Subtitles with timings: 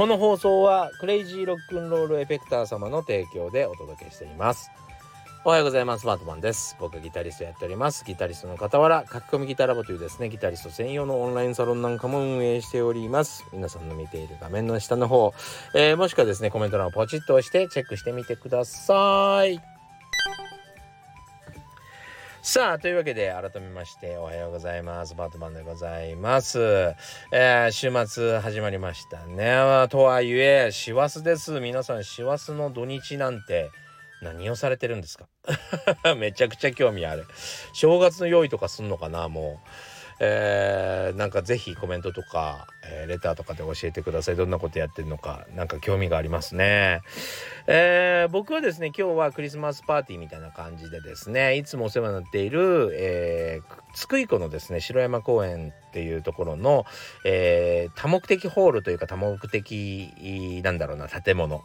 [0.00, 4.70] この放送はクレイジーロックンロールエフェクター様の提供でお届けしています。
[5.44, 6.06] おはようございます。
[6.06, 6.74] マートマンです。
[6.80, 8.02] 僕ギタリストやっております。
[8.06, 13.44] ギタリストの傍ら書き込みギタラボというですねギタリスト専用のオンラインサロンなんかも運営しております。
[13.52, 15.34] 皆さんの見ている画面の下の方、
[15.74, 19.79] えー、もしくはですねコメント欄をポチッと押してチェックしてみてください。
[22.42, 25.14] さあ、というわけで改めましておはようございます。
[25.14, 26.58] バートマンでございます。
[27.32, 29.86] えー、週末始まりましたね。
[29.90, 31.60] とはいえ、師走です。
[31.60, 33.70] 皆さん、師走の土日なんて
[34.22, 35.26] 何をされてるんですか？
[36.16, 37.26] めちゃくちゃ興味ある。
[37.74, 39.68] 正月の用意とかすんのかなもう。
[40.20, 44.36] えー、なんかぜひコメントとか、えー、レターとかで教えてください。
[44.36, 47.02] どんなことやってるのかなんか興味がありますね、
[47.66, 56.84] えー、僕はですね今日はクリスマスパーティーみたいな感じでですねいつもお世話になっている、えー、津久井湖のですね城山公園っていうところの、
[57.24, 61.64] えー、多目的ホールというか多目的なんだろうな建物。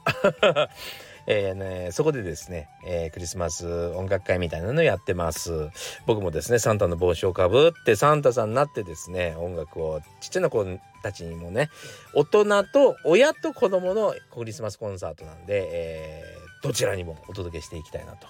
[1.27, 5.69] えーね、そこでですね、えー、クリスマス音楽会みたいなのやってます。
[6.05, 10.65] 僕もですね、サンタの帽子をかぶってサンタさんになってですね、音楽をちっちゃな子
[11.01, 11.69] たちにもね、
[12.13, 18.27] 大人と親と子供のクリスマスコンサートなんで、えー、どちらにもお届けしていきたいなと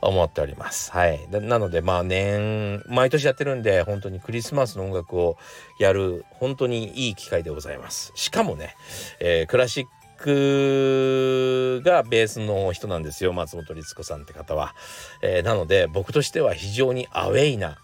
[0.00, 0.92] 思っております。
[0.92, 1.28] はい。
[1.30, 5.36] なので、まあ年、毎年やってるんで、本当にクリスマスの音楽を
[5.78, 8.12] やる、本当にいい機会でございます。
[8.14, 8.76] しかもね、
[9.20, 9.90] えー、クラシック
[10.24, 14.74] ククがベースの人なんですよ松本律子さんって方は、
[15.20, 17.76] えー、なので僕としては非常にアウェイな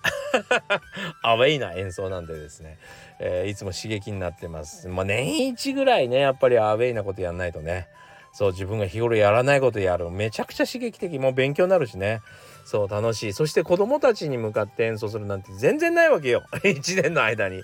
[1.23, 2.79] アウェイな演奏なんでですね、
[3.19, 4.89] えー、いつも刺激になってます。
[4.89, 7.89] まあ年一ぐらいねやっぱりアウェイなことやんないとね。
[8.33, 10.09] そう自分が日頃やらないことやる。
[10.11, 11.19] めちゃくちゃ刺激的。
[11.19, 12.23] もう勉強になるしね。
[12.65, 13.33] そう楽しい。
[13.33, 16.45] そして子供たちに向かって演奏するなんて全然ないわけよ。
[16.63, 17.63] 1年の間に。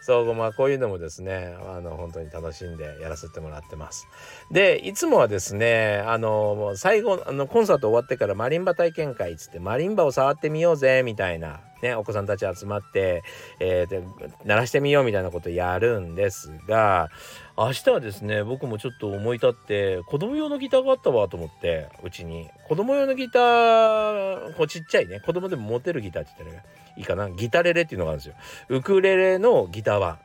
[0.00, 4.08] そうまあこういうのもですねあの本当に楽しんでやらせてもらってます。
[4.50, 13.22] でいつもはですねあの最後あのコンサート終わってからマリンバ体験会っつってマリンバを触ってみようぜみたいなね、お子さんたち集まって、
[13.60, 14.02] えー、
[14.44, 17.08] 鳴らしてみようみたいなことやるんですが
[17.56, 22.48] 明日はですね僕もちょっと思い立って子供用のギターがあったわと思ってうちに。
[22.68, 27.30] 子供用のギターこうちっちゃいね子供でも持てるギターって言ったらいいかな。
[27.30, 28.34] ギタレレっていうのがあるんですよ。
[28.68, 30.18] ウクレレのギター版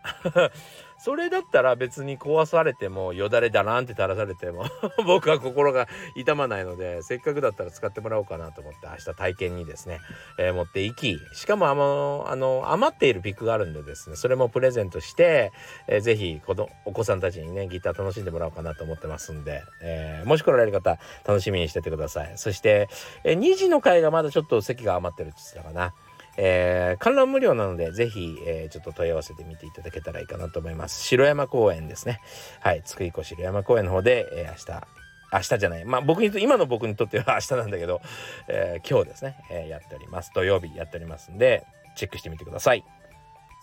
[1.03, 4.63] それだったら別に壊されてもよだれだなんって垂らされても
[5.05, 9.99] 僕は心が痛まないのでせっかくだったら使ってもらおうかなと思って明日体験にですね、
[10.39, 15.51] えー、持っていきしかもあのあの余っているピックがあるんでですねそれもプレゼントして、
[15.87, 22.31] えー、ぜひこのお子さんたちにねギター楽しんでもらおうかなと思ってますんで、えー、もし来られる方楽しみにしててください。
[22.37, 22.87] そして、
[23.25, 25.93] えー、2時の回がまだちょっと席が余ってるって言ってたかな。
[26.37, 31.03] えー、観覧無料なので、ぜひ、えー、ちょっと問い合わせてみていただけたらいいかなと思います。
[31.03, 32.19] 城山公園ですね。
[32.59, 34.87] はい、津久井湖城山公園の方で、えー、明日、
[35.33, 35.85] 明日じゃない。
[35.85, 38.01] まあ僕にと、今の僕にとっては 明日なんだけど、
[38.47, 40.31] えー、今日ですね、えー、やっております。
[40.33, 42.83] 土曜日やっておりますんで、チェックしてみてください。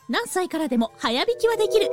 [0.09, 1.89] 何歳からでも早弾きはできる。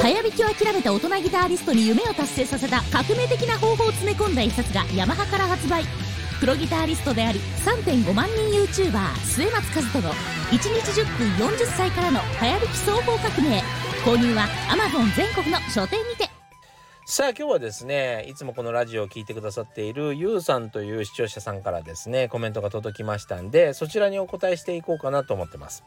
[0.00, 6.17] 早弾きを諦めた大人ギタリストに夢を達成させた革命的な方法を詰め込んだ一冊がヤマハから発売。
[6.40, 13.62] プロギタリストであり3.5万人 YouTuber 末松和人の1日10分40歳からの早弾き総合革命。
[14.04, 16.30] 購入は Amazon 全国の書店にて。
[17.06, 25.84] さあ今日はですねいつもこのラジオを聴いてくださっているゆうさんという視聴者さんからですねコメントが届きましたんでそちらにお答えしていこうかなと思ってます。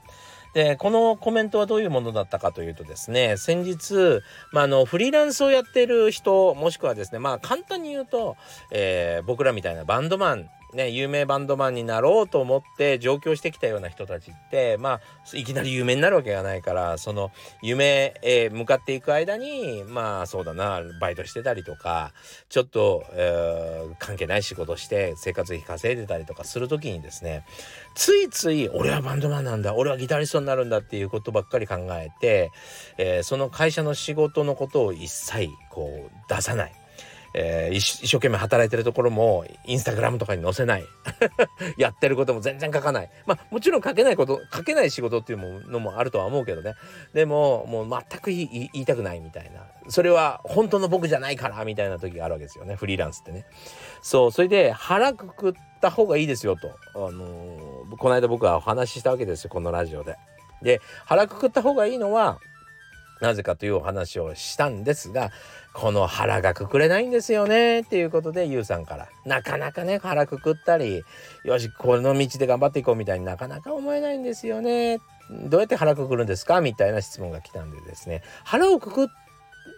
[0.53, 8.35] でこのコメントはどういうものだったかというとですね先日、まあ、のフリーランスをやってる人もしくはですねまあ簡単に言うと、
[8.71, 15.01] えー、僕らみたいなバンドマンね、有名バンドマンになろうと思って上京してきたような人たちってまあ
[15.37, 22.13] いきなり有名になるわけがないからその夢へ向かっていく間にまあそうだなバイトしてたりとか
[22.49, 27.45] ちょっと、えー、関係ない仕事して生活費稼いでたりとかする時にですね
[27.95, 32.51] ついつい俺はバンドマンなんだ俺はギタリストになるんだっていうことばっかり考えて、
[32.97, 36.80] えー、その会社の仕事のことを一切こう出さない。
[37.33, 40.85] えー、一生懸命働いてるところもインスタグラムとかに載せない。
[41.77, 43.09] やってることも全然書かない。
[43.25, 46.73] まあもちろん書けないこと書けない仕事っていうのもあるとは思うけどね。
[47.13, 49.65] でももう全く言いたくないみたいな。
[49.87, 52.75] それは本当の僕じゃないからみたいな時があるわけですよね。
[52.75, 53.45] フリーランスってね。
[54.01, 60.17] そうそれで腹くくった方がいいですよと、あのー、この間僕はお話ししたわけですよこのラジオで。
[60.61, 62.39] で腹くくった方がいいのは
[63.21, 65.31] なぜかというお話をしたんですが
[65.73, 71.03] この腹がくくれないんですよねっていうことでゆうさんからなかなかね腹くくったり
[71.45, 74.99] よしこの道で頑張っていこうみたいになかなか思えないんですよね
[75.49, 79.09] どうやって腹くくるんですかみたいな質問が来たんでですね腹をくく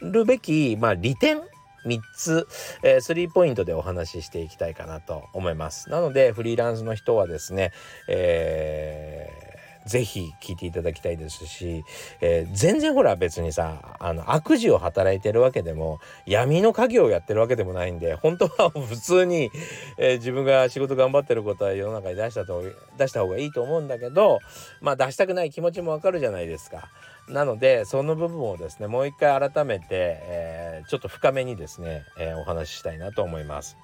[0.01, 1.41] るべき、まあ、利点
[1.85, 2.47] 3つ、
[2.81, 5.89] えー、スリーポイントでお話ししていきたいかなと思います。
[5.89, 7.71] なのでフリーランスの人はですね、
[8.07, 9.52] えー
[9.85, 11.83] ぜひ聞いていただきたいですし、
[12.21, 19.51] えー、全然ほら別にさあの悪事を働いてるわけでも闇の家業をやってるわけでもないんで本当は普通に、
[19.97, 22.63] えー、自分が仕事頑張ってることは世の中に出したと
[22.97, 24.39] 出した方がいいと思うんだけど
[24.81, 26.89] まあ出したくない気持ちもわかるじゃないですか。
[27.27, 33.77] なのでその部分をですねもう一回改めて、えー、ちょっと深めにですね、えお話ししたいなと思います。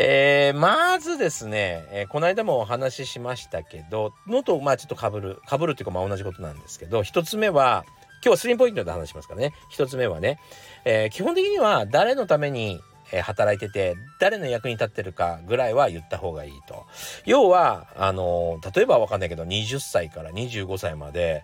[0.00, 7.84] えー、まずですね、えー、この間もお話ししましたけど、のと、まあちょっと被る、被るっていうかまあ同じことなんですけど、一つ目は、
[8.22, 9.52] 今日はスリーポイントで話しますからね。
[9.68, 10.38] 一つ目はね、
[10.84, 12.80] えー、基本的には誰のために
[13.22, 16.84] 働いてて誰の役に立ってるかぐらいは言った方がいいと。
[17.24, 21.42] 要はあの例えばわかんないけど20歳から25歳まで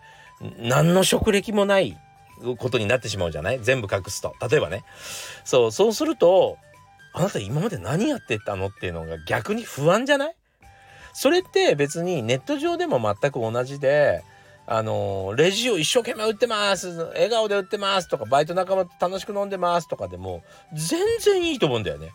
[0.58, 1.96] 何の職歴もない
[2.58, 3.60] ことになってしまうじゃない？
[3.60, 4.84] 全部隠すと例えばね
[5.44, 6.58] そうそうすると
[7.14, 10.34] あなた今まで何やってたのっていうのが逆に不安じゃない？
[11.12, 14.24] それって別にネット上でも全く同じで
[14.66, 22.10] あのレジを一生懸命売ってます笑顔で売ってますとかバイト仲間と楽しく飲んでますとかでも全然いいと思うんだよね。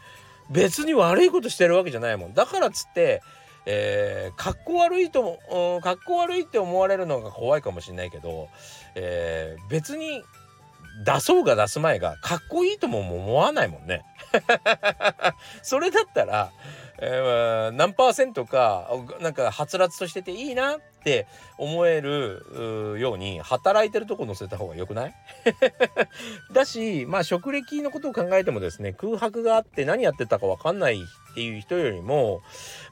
[0.51, 2.33] 別に悪いことしてるわけじゃないもん。
[2.33, 3.21] だからっつって
[3.65, 8.47] えー、かっこ悪いと、うん、かっこ悪いって思われるのが怖いかもしれないけど、
[8.95, 10.23] えー、別に
[11.03, 14.03] 出そうが出す前がかっこいいとも思わないもんね。
[15.63, 16.51] それだったら、
[17.01, 18.89] えー、何パーセントか
[19.21, 25.15] なんかはつらつとしてていいなって思えるように働いてるとこ載せた方がよくない？
[26.53, 32.41] だしまあ職歴のことを考えてもですね空白があって何やってたか分かんないっていう人よりも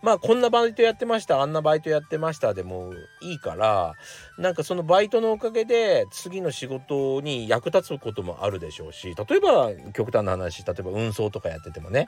[0.01, 3.93] まあこんなバイトやってましたあんなバイトやってましたでもいいから
[4.37, 12.07] なんかそのバイトのおかげで次の仕事に役立つこともあるでしょうし例えば極端な話例えば運送とかやっててもね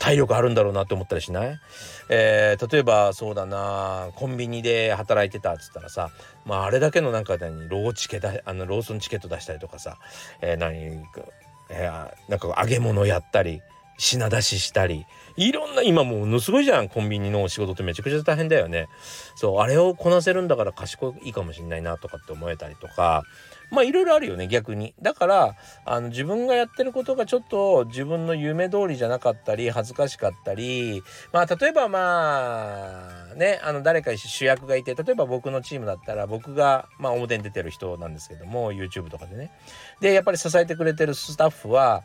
[0.00, 1.35] 体力あるんだろうなって思ったりしない、
[2.08, 6.10] えー、例えばそうだなコンビニで働いてたっつったらさ
[6.44, 9.98] まああれだけの中でにローチケだあのローソンチケット出したりとかさ、
[10.40, 10.76] えー、何、
[11.70, 13.60] えー、なんか揚げ物やったり
[13.98, 15.06] 品出ししたり
[15.36, 18.88] いろんな今もうものすごいじゃんコンビニの仕事ってめちゃくちゃ大変だよね。
[19.36, 23.22] そうあれをこなせるんだから賢いかもしんないなとかって思えたりとか
[23.70, 24.94] まあいろいろあるよね逆に。
[25.02, 31.02] だからあの自分がやってることがちょっと自分の夢通りじゃなかったり恥ずかしかったり
[31.32, 39.52] まあ例えばまあねあの誰か主役がいて例えば僕のチームだったら僕がまあ表に出てる人なんですけども YouTube とかでね。
[40.00, 42.04] でやっぱり支えてくれてるスタッフは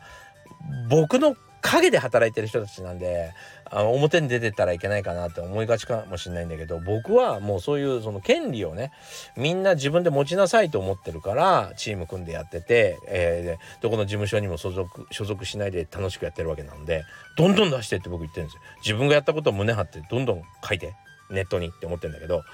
[0.88, 3.32] 僕の陰で働いてる人たちなんで
[3.64, 8.92] あの表に出てったらいけないかなって思いがちかもしれないんだけど僕はもうそういうその権利をね
[9.36, 17.04] みんな自分で持ちなさいと思ってるからチーム組んでやってて、えー、どこの事務所にも所属所属しないで楽しくやってるわけなんで
[17.38, 18.62] どんどん出してって僕言ってるんですよ。
[18.82, 20.94] 自分がやったことを胸張ってどんどん書いて
[21.32, 22.44] ネットにって思ってんだけど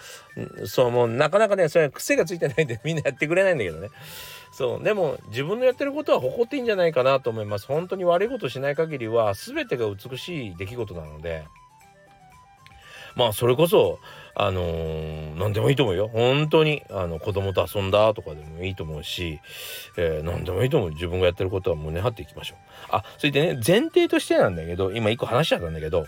[0.67, 3.89] そうもうなかなかねそれ癖がついてないんでみんなやってくれないんだけどね
[4.51, 4.83] そう。
[4.83, 7.67] でも自分のやってることは誇っていいんじゃないかなと思います。
[7.67, 11.45] 本当に悪いことしない限りは全てが美しい出来事なので。
[13.17, 13.99] まあそれこそ
[14.37, 16.09] あのー、何でもいいと思うよ。
[16.09, 19.41] 本当にあの子供と遊んだとかでもいいと思うし、
[19.97, 20.91] えー、何でもいいと思う。
[20.91, 22.59] 自分がやってることは胸張っていきましょう。
[22.91, 26.07] あそれでね前提としてなんだけど今一個話しちゃったんだけど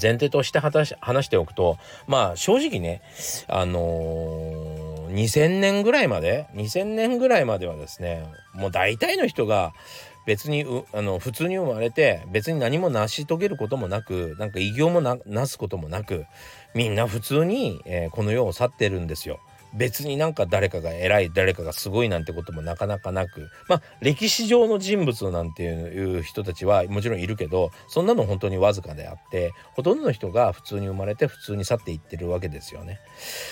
[0.00, 3.00] 前提として話しておくとまあ正直ね
[3.48, 4.79] あのー、
[5.10, 8.24] 2000年ぐらいまで？2000年ぐらいまではですね
[8.54, 9.72] もう大体の人が
[10.26, 16.26] 別にあの普通に生まれて別に何も成し遂げることもなくなんか偉業もなすこともなく
[16.74, 19.40] みんな普通に、えー、この世を去ってるんですよ。
[19.74, 33.00] 別になんか誰かが偉い誰かがすごいなんてこともなかなかなくまあ歴史上の人物なんていう人たちはもちろんいるけどそんなの本当にわずかであってほとんどの人が普通に生まれて普通に去っていってるわけですよね。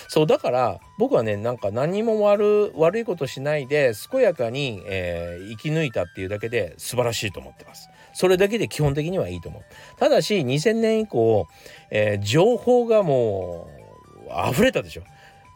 [0.09, 7.89] そうだから僕はねなんか何も悪悪いことしないで健やかに、えー、生き抜いたっていうだけで素晴らしいと思ってます。
[8.13, 9.63] それだけで基本的にはいいと思う。
[9.99, 11.47] ただし2000年以降、
[11.91, 13.69] えー、情報がも
[14.27, 15.03] う溢れたでしょ。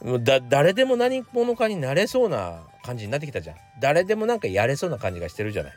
[0.05, 3.57] だ誰でも何者かになれそうな感じになってきたじゃん。
[3.81, 5.73] 誰でもなんかやれそうな感じがしてるじゃない。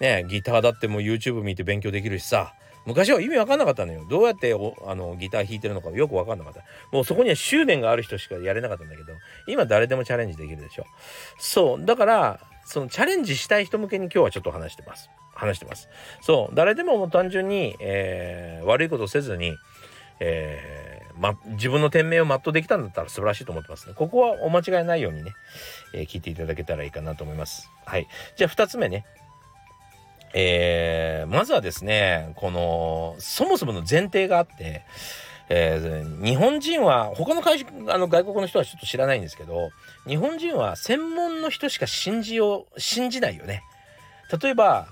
[0.00, 2.54] ねギターだってもう YouTube 見て勉強できるしさ。
[2.86, 4.06] 昔は意味わかんなかったのよ。
[4.08, 6.60] どうやってあのギター弾いてるのかよくわかんなかった。
[6.92, 9.12] もうそこには執念がある人しかやれなかったんだけど。
[9.46, 10.84] 今誰でもチャレンジできるでしょ。
[11.38, 11.84] そう。
[11.84, 15.10] だからそのチャレンジしたい人向けに今日はちょっと話してます。
[15.34, 15.88] 話してます。
[16.22, 16.54] そう。
[16.54, 19.56] 誰でももう単純に、えー、悪いことせずに、
[20.20, 23.94] えーま、自分の店名を全うできたんだったら素晴らしいと思ってますね。
[23.94, 25.32] ここはお間違いないようにね、
[25.94, 27.70] えー、聞いていただけたらいいかなと思います。
[27.84, 28.06] はい。
[28.36, 29.04] じゃあ2つ目ね。
[30.34, 34.84] えー、まずはですね、この、そもそもの前提があって、
[35.48, 39.70] えー、日本人は他の会社あの外国の人はちょっと知らないんですけど
[40.06, 43.62] 日本人は専門の人しか信じよう信じないよね。
[44.42, 44.88] 例えば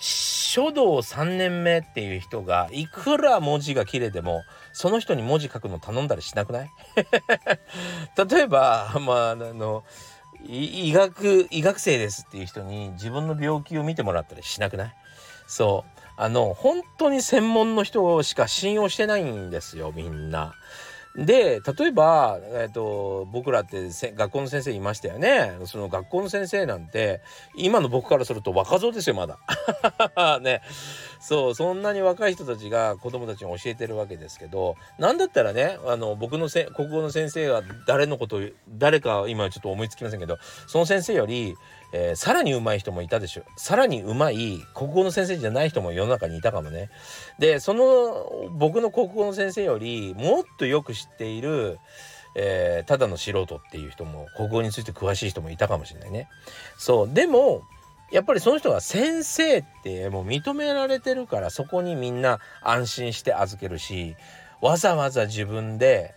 [0.00, 4.42] 書道3年目っていう人がいくら文字が綺麗でも
[4.72, 6.70] その人に文字書くの頼んだりしなくない？
[8.30, 9.84] 例えばまああの
[10.46, 14.94] 医学医学生ですっていう人に自分の病気を見てもらったりしなくない？
[15.46, 16.00] そう。
[16.16, 20.54] あの本当に専門の人しか信用してないんですよみんな。
[21.16, 27.20] で例えば、えーと、僕らって学校の先生いましたよねその学校の先生なんて
[27.56, 29.38] 今の僕からすると若造ですよまだ。
[30.40, 30.62] ね
[31.20, 41.56] そうそんなに若い人たちが子供たちに教えてるわけですけど何だったらねあの僕のせ国語の先生が誰のこと誰か今ちょっと思いつきませんけどその先生より
[41.92, 46.90] えー、さらに上手い人もいたでしょさらに上手い国語の先生じゃない人も世の中にいたかもね。
[47.38, 51.78] でその僕の国語の先生よりもっとよく知っている、
[52.36, 56.28] えー、ただの素人っていう人も国語について詳しい人もいたかもしれないね。
[56.78, 57.62] そうでも
[58.12, 64.16] やっぱりその人が先生ってもう認められてるからそこにみんな安心して預けるし
[64.60, 66.14] わざわざ自分で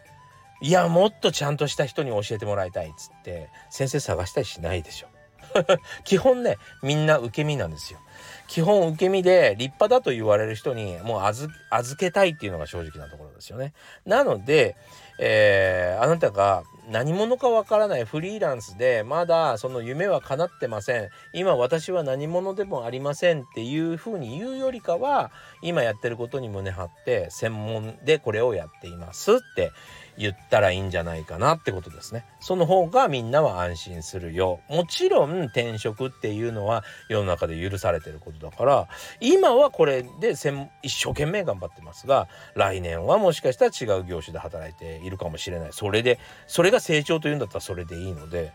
[0.61, 5.12] いやもっとちゃんとした人に教えてもらいたいっつって先生探したりしないでしょ。
[6.03, 7.99] 基本ねみんな受け身なんですよ。
[8.47, 11.51] 基本受け身で立派だと言われる人にもう預
[11.97, 13.73] けたいっていうのが正直なところですよね。
[14.05, 14.75] なので、
[15.19, 25.31] えー、あなたが何者かわからないフリーランスでまだその夢は叶ってません今私は何者でもありませんっていうふうに言うよりかは
[25.61, 29.71] 今やってることに胸張って専門でこれをやっていますって
[30.17, 32.25] 言ったらいいんじゃないかなってことですね。
[32.39, 34.59] その方がみんなは安心するよ。
[34.69, 38.87] もちろん転職っていうのは世の中で許されてることだから
[39.19, 40.33] 今はこれで
[40.81, 45.69] 一生懸命頑張ってますが来年はもしかしたら違う業種で働いているかもしれない。
[45.71, 48.51] それでそれが成長というんだったらそれでいいので、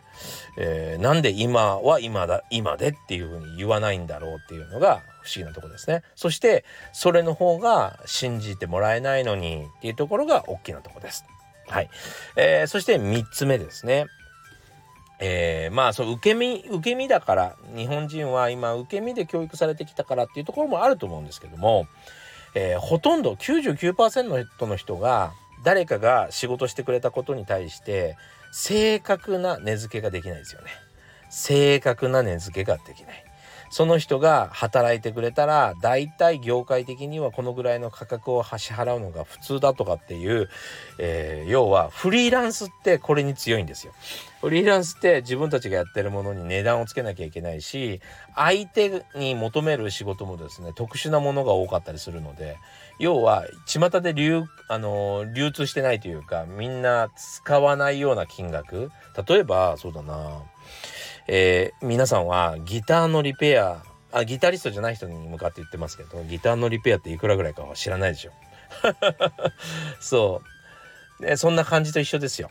[0.59, 6.03] えー、なんで今は今だ今でっていうふうに言わないんだろうっていうのが不思議なとこですね。
[6.15, 11.25] そしてそれの方が信じてもらえないのにっていうところが大きなとこです。
[11.69, 11.91] はい。
[12.37, 14.07] えー、そして3つ目ですね。
[15.21, 21.89] えー、まあそう受け身受け身だから日本人は今受け身で教育されてきたからっていうところもあると思うんですけども、
[22.55, 25.33] えー、ほとんど99%の人が
[25.65, 28.17] 誰かが仕事してくれたことに対して
[28.53, 30.69] 正確な値付けができないですよね。
[31.31, 33.28] 正確な値付けができない。
[33.71, 40.49] その人が働いてくれたら大体業界的にはこのぐらいの価格を支払うのが普通だとかっていう、
[40.99, 43.93] えー、要はフリーランスってこれに強いんですよ。
[44.41, 48.01] フリーランスって自分たちがやってるものに値段をつけなきゃいけないし
[48.37, 52.57] 相手に求める仕事もですね特殊なものが多かったりするので
[53.01, 58.93] 要は巷で流,、あの流通してないというかみんな使わないような金額
[59.27, 60.43] 例えばそうだな
[61.29, 63.83] えー、皆さんはギターのリペア
[64.13, 68.33] あギタリストじゃない人に向かって言ってますけどギターのリペアっていくらぐらいかは知らないでしょ。
[70.01, 70.43] そ
[71.21, 71.23] う。
[71.23, 72.51] でそんな感じと一緒ですよ。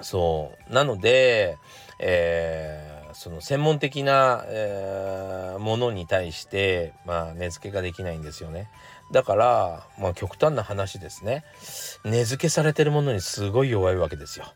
[0.00, 0.72] そう。
[0.72, 1.58] なので、
[1.98, 8.70] えー、その専門的な、えー、ものに対してまあ値付けができないんですよね。
[9.12, 11.44] だからまあ極端な話ですね。
[12.04, 14.46] 値付けされてるものにすごい弱いわけですよ。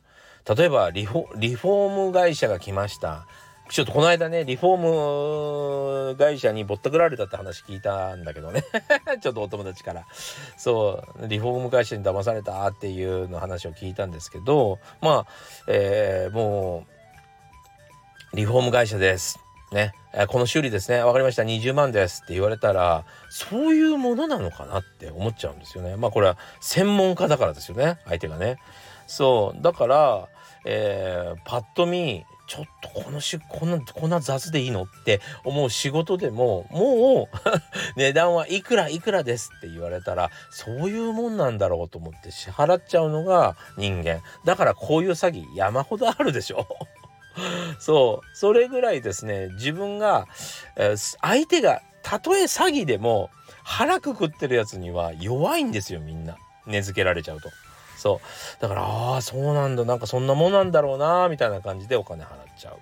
[0.49, 3.27] 例えばリフォーム会社が来ました。
[3.71, 8.65] ちょっとこの間ねリフォーム会社にぼったくられたって話聞いたんだけどね。
[9.23, 10.07] ちょっとお友達から。
[10.57, 15.27] そうリフォーム会社に騙されたっていうの話を聞いたんですけどまあ、
[15.69, 16.85] えー、も
[18.33, 19.39] うリフォーム会社です。
[19.73, 21.01] ね、えこの修理ですね。
[21.05, 21.45] 分かりました。
[21.45, 25.95] 20万ですって言われたらそういうものなのかなって思っちゃうんですよね。
[25.95, 27.99] まあこれは専門家だからですよね。
[28.05, 28.59] 相手がね。
[29.11, 29.61] そう。
[29.61, 30.29] だから、
[30.65, 37.39] えー、パッと見ちょっとこのしこんなこんな雑でいいのって思う仕事でももう
[37.99, 44.23] 値段はいくらいくらですって言われたらそういうもんなんだろうと思って支払っちゃうのが人間。
[44.45, 46.69] だからこういう詐欺山ほどあるでしょ。
[47.81, 48.37] そう。
[48.37, 50.27] それぐらいですね自分が、
[50.77, 53.31] えー、相手がたとえ詐欺でも
[53.65, 56.37] 腹くくってるやつには弱いんですよみんな。
[56.67, 57.51] 値付けられちゃうと。
[58.01, 58.21] そ
[58.59, 58.63] う。
[58.63, 59.85] だからああそうなんだ。
[59.85, 62.29] なんかそんなもんなんだろうなみたいな感じでお金払っ
[62.59, 62.79] ちゃう。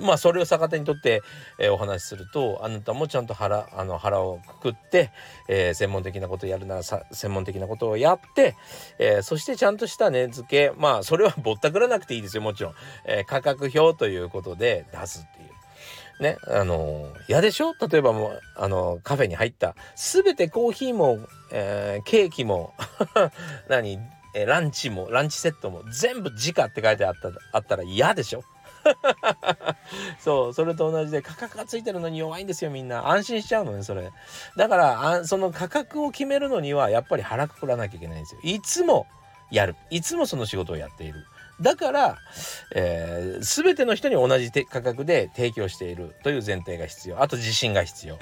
[0.00, 1.22] まあそれを逆手にとって、
[1.58, 5.10] えー、お話しするとあなたもちゃんと腹あの腹をくくって、
[5.48, 8.54] えー、専門的なことをやるなら専門的なことをやって、
[9.00, 12.74] えー、そしてちゃんとした値付けまあそれはぼったくらなくていいですよもちろん、
[13.06, 15.48] え価格表ということで出すっていう。
[16.20, 17.74] ね、あの嫌でしょ？
[17.74, 21.20] 例えばもう、あのカフェに入った、すべてコーヒーも、
[21.52, 22.74] え、ケーキも
[23.70, 24.00] 何、
[24.42, 28.42] え、ランチも、ランチセットも全部時価って書いてあったあったら嫌でしょ？
[30.20, 33.08] そうそれと同じで価格がついてるのに弱いんですよみんな。
[33.08, 34.10] 安心しちゃうのねそれ。
[34.56, 38.40] だからあその価格を決めるのにはやっぱり腹くくらなきゃいけないんですよ。
[38.42, 39.06] いつも
[39.50, 39.76] やる。
[39.90, 41.24] いつもその仕事をやっている。
[41.60, 42.18] だから、
[42.74, 47.20] えー、全ての人に同じ価格で提供しているという前提が必要。
[47.20, 48.18] あと自信が必要。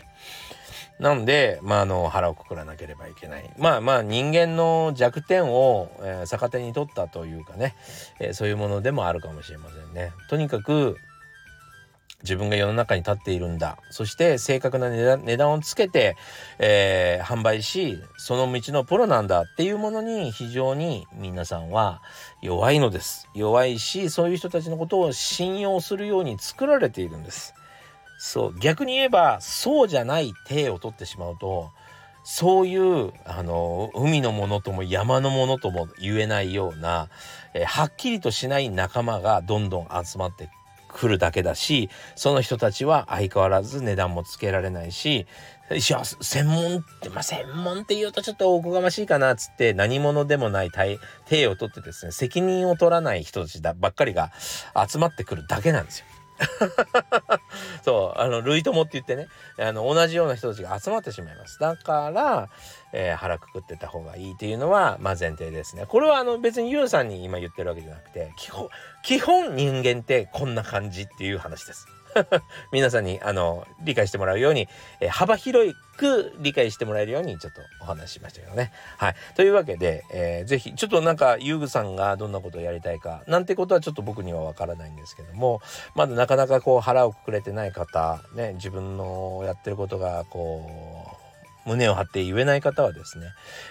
[0.98, 3.50] なんで、まあ、あの腹をくくらなければいけない。
[3.58, 7.74] まあまあ人間の弱点を、えー、逆手に取ったというかね、
[8.18, 10.12] えー、そういうものでもあるかもしれませんね。
[10.30, 10.96] とにかく
[12.22, 13.76] 自分が世の中に立っているんだ。
[13.90, 16.16] そして正確な値段をつけて、
[16.58, 19.42] えー、販売しその道のプロなんだ。
[19.42, 22.00] っていうものに非常に皆さんは
[22.40, 23.28] 弱いのです。
[23.34, 27.54] 弱いしそういう人たちのことを信用するように作られているんです。
[28.26, 31.70] そう逆に言えばそうじゃない体を取ってしまうと
[32.24, 37.08] そういうあの海のものとも山のものとも言えないような、
[37.54, 40.50] え、はっきりとしない仲間がどんどん集まって
[40.88, 45.28] 来るだけだしその人たちは相変わらず値段もつけられないし
[45.78, 54.32] 専門ってまあ専門って言うとちょっとおこがましいかなっつって何者でもない体体を取ってですね責任を取らない人たちばっかりが
[54.88, 56.06] 集まってくるだけなんですよ。
[57.82, 59.28] そうあの類友って言ってね
[59.58, 61.58] あの同じような人たちが集まってしまいます。
[61.58, 62.48] だから、
[62.92, 65.86] えー、腹くくってた方がいいというのは、まあ、前提ですね。
[65.86, 68.68] これはあの別にユウさんに今言ってるわけじゃなくて基本
[69.02, 71.86] 基本人間ってこんな感じっていう話です。
[72.72, 74.68] 皆さんにあの理解してもらうように、
[75.00, 78.72] えー、幅広く理解してもらえるようにちょっとお話ししましたけどね。
[78.98, 79.14] はい。
[79.34, 85.60] というわけで、えー、ぜひちょっとなんか遊具さんがどんなことをやりたいかなんてことはちょっと僕にはわからないんですけども
[85.94, 91.16] まだなかなかこう腹をくくれてない方ね自分のやってることがこ
[91.64, 93.26] う胸を張って言えない方はですね、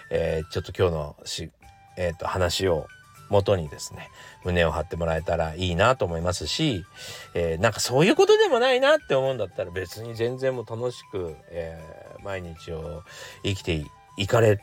[0.10, 1.52] えー、ちょっと今日のし、
[1.98, 2.88] えーと話を
[3.30, 4.10] 元にですね
[4.44, 6.86] 胸を張ってもらえたらいいなと思いますし、
[7.34, 13.04] えー、なんかそういうことでもないなって思うんだったら別に全然もう楽しく、えー、毎日を
[13.44, 13.86] 生きて
[14.18, 14.60] いかれ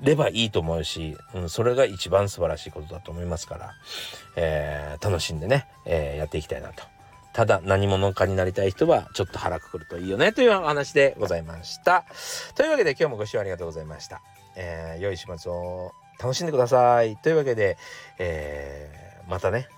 [0.00, 3.72] ればいいと思うし、うん、それが一番素晴らしいことだと思いますから、
[4.36, 6.84] えー、楽しんでね、えー、やっていきたいなと。
[7.32, 12.04] ただ何者かになりたい人はちょっと腹くくるといいよねというお話でございました。
[12.54, 14.20] というわけで今日もご視聴ありがとうございました。
[14.54, 17.16] えー、良い週末を楽しんでください。
[17.16, 17.76] というわけで、
[18.18, 19.68] えー、またね、